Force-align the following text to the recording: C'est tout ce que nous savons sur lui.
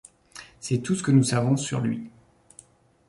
C'est 0.59 0.79
tout 0.79 0.95
ce 0.95 1.03
que 1.03 1.11
nous 1.11 1.21
savons 1.23 1.57
sur 1.57 1.79
lui. 1.79 2.09